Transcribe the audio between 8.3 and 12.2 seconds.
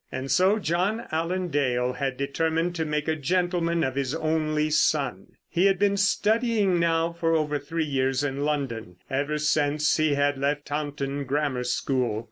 London—ever since he had left Taunton Grammar School.